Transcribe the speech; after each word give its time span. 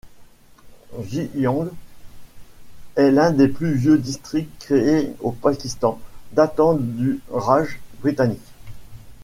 Jhang 1.11 1.67
est 2.95 3.11
l'un 3.11 3.29
des 3.29 3.47
plus 3.47 3.75
vieux 3.75 3.99
districts 3.99 4.55
créés 4.59 5.13
au 5.19 5.31
Pakistan, 5.31 5.99
datant 6.31 6.73
du 6.73 7.19
Raj 7.29 7.79
britannique. 7.99 8.41